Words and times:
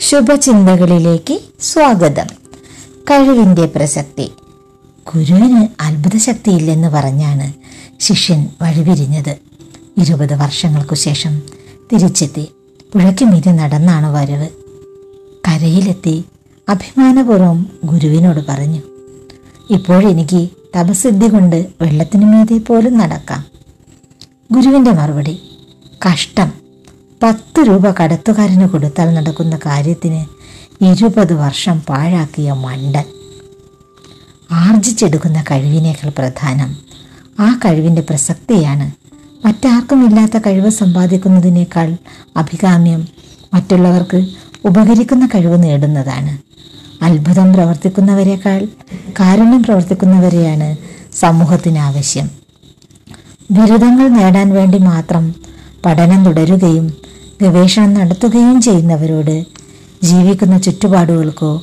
ശുഭചിന്തകളിലേക്ക് 0.00 1.40
സ്വാഗതം. 1.60 2.26
കഴിവിന്റെ 3.10 3.66
പ്രസക്തി. 3.66 4.32
ഗുരുവിന് 5.14 5.68
അത്ഭുത 5.82 6.16
ശക്തിയില്ലെന്ന് 6.16 6.88
പറഞ്ഞാണ് 6.88 7.52
ശിഷ്യൻ 8.00 8.48
വഴിപിരിഞ്ഞത് 8.62 9.36
ഇരുപത് 9.96 10.34
വർഷങ്ങൾക്കു 10.34 10.94
ശേഷം 10.94 11.42
തിരിച്ചെത്തി. 11.92 12.48
പുഴയ്ക്ക് 12.92 13.24
മീതെ 13.24 13.52
നടന്നാണ് 13.52 14.14
വരവ്. 14.16 14.48
കരയിലെത്തി 15.48 16.24
അഭിമാനപൂർവം 16.68 17.66
ഗുരുവിനോട് 17.84 18.40
പറഞ്ഞു 18.48 18.82
ഇപ്പോഴെനിക്ക് 19.70 20.48
തപസിദ്ധി 20.78 21.28
കൊണ്ട് 21.28 21.66
വെള്ളത്തിനു 21.80 22.26
മീതെ 22.26 22.58
പോലും 22.58 22.98
നടക്കാം. 22.98 23.44
ഗുരുവിന്റെ 24.52 24.90
മറുപടി 24.90 25.42
കഷ്ടം 26.08 26.65
പത്ത് 27.22 27.68
രൂപ 27.68 27.90
കടത്തുകാരന് 27.90 28.68
കൊടുത്താൽ 28.68 29.14
നടക്കുന്ന 29.14 29.58
കാര്യത്തിന് 29.66 30.26
ഇരുപത് 30.84 31.32
വർഷം 31.32 31.80
പാഴാക്കിയ 31.80 32.52
മണ്ടൻ. 32.52 33.04
ആർജിച്ചെടുക്കുന്ന 34.52 35.44
കഴിവിനേക്കാൾ 35.50 36.10
പ്രധാനം 36.10 36.76
ആ 37.40 37.58
കഴിവിന്റെ 37.64 38.02
പ്രസക്തിയാണ്. 38.02 38.92
മറ്റാർക്കും 39.46 40.08
ഇല്ലാത്ത 40.08 40.38
കഴിവ് 40.38 40.70
സമ്പാദിക്കുന്നതിനേക്കാൾ 40.70 41.96
അഭികാമ്യം 42.36 43.08
മറ്റുള്ളവർക്ക് 43.54 44.26
ഉപകരിക്കുന്ന 44.64 45.26
കഴിവ് 45.26 45.62
നേടുന്നതാണ്. 45.62 46.38
അത്ഭുതം 47.04 47.52
പ്രവർത്തിക്കുന്നവരെക്കാൾ 47.52 48.68
കാരുണ്യം 49.20 49.62
പ്രവർത്തിക്കുന്നവരെയാണ് 49.62 50.76
സമൂഹത്തിന് 51.14 51.78
ആവശ്യം. 51.78 52.30
ബിരുദങ്ങൾ 53.50 54.08
നേടാൻ 54.08 54.50
വേണ്ടി 54.50 54.78
മാത്രം 54.78 55.34
പഠനം 55.86 56.24
തുടരുകയും 56.24 57.05
ഗവേഷണം 57.42 57.94
നടത്തുകയും 57.94 58.60
ചെയ്യുന്നവരോട് 58.60 59.46
ജീവിക്കുന്ന 60.02 60.58
ചുറ്റുപാടുകൾക്കോ 60.58 61.62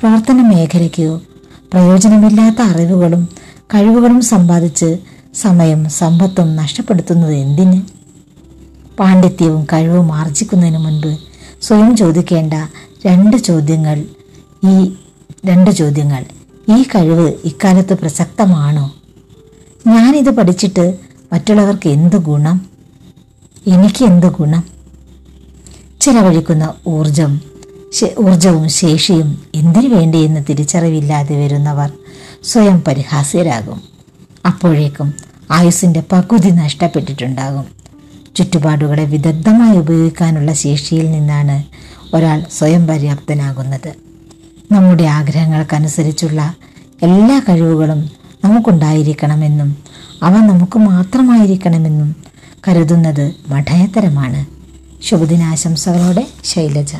പ്രവർത്തന 0.00 0.42
മേഖലയ്ക്കോ 0.42 1.20
പ്രയോജനമില്ലാത്ത 1.72 2.62
അറിവുകളും 2.62 3.28
കഴിവുകളും 3.74 4.20
സമ്പാദിച്ച് 4.20 4.98
സമയം 5.34 5.88
സമ്പത്തും 5.88 6.56
നഷ്ടപ്പെടുത്തുന്നത് 6.56 7.32
എന്തിന്? 7.32 7.82
പാണ്ഡിത്യവും 8.98 9.64
കഴിവും 9.64 10.12
ആർജിക്കുന്നതിന് 10.12 10.78
മുൻപ് 10.78 11.16
സ്വയം 11.62 11.96
ചോദിക്കേണ്ട 11.96 12.54
രണ്ട് 13.06 13.36
ചോദ്യങ്ങൾ 13.36 14.04
ഈ 14.64 14.94
രണ്ട് 15.46 15.70
ചോദ്യങ്ങൾ. 15.70 16.24
ഈ 16.78 16.82
കഴിവ് 16.82 17.32
ഇക്കാലത്ത് 17.44 17.94
പ്രസക്തമാണോ? 17.94 18.94
ഞാനിത് 19.86 20.30
പഠിച്ചിട്ട് 20.30 20.98
മറ്റുള്ളവർക്ക് 21.32 21.88
എന്ത് 21.88 22.16
ഗുണം? 22.16 22.66
എനിക്ക് 23.66 24.04
എന്ത് 24.04 24.26
ഗുണം? 24.26 24.71
ചിലവഴിക്കുന്ന 26.02 26.74
ഊർജം 26.86 27.40
ഊർജവും 28.20 28.68
ശേഷിയും 28.68 29.42
എന്തിനു 29.54 29.88
വേണ്ടിയെന്ന് 29.88 30.40
തിരിച്ചറിവില്ലാതെ 30.48 31.36
വരുന്നവർ 31.36 31.92
സ്വയം 32.44 32.82
പരിഹാസ്യരാകും. 32.86 33.82
അപ്പോഴേക്കും 34.46 35.14
ആയുസിന്റെ 35.50 36.02
പകുതി 36.12 36.50
നഷ്ടപ്പെട്ടിട്ടുണ്ടാകും. 36.50 37.64
ചുറ്റുപാടുകളെ 38.36 39.04
വിദഗ്ധമായി 39.04 39.78
ഉപയോഗിക്കാനുള്ള 39.78 40.52
ശേഷിയിൽ 40.52 41.12
നിന്നാണ് 41.12 41.64
ഒരാൾ 42.16 42.44
സ്വയം 42.58 42.86
പര്യാപ്തനാകുന്നത്. 42.86 43.94
നമ്മുടെ 44.72 45.04
ആഗ്രഹങ്ങൾക്കനുസരിച്ചുള്ള 45.04 46.54
എല്ലാ 47.02 47.42
കഴിവുകളും 47.48 48.10
നമുക്കുണ്ടായിരിക്കണമെന്നും 48.44 49.76
അവ 50.22 50.32
നമുക്ക് 50.32 50.78
മാത്രമായിരിക്കണമെന്നും 50.78 52.16
കരുതുന്നത് 52.68 53.34
മഠയത്തരമാണ് 53.48 54.61
ശുഭദിനാശംസകളോടെ 55.06 56.24
ശൈലജ. 56.44 56.92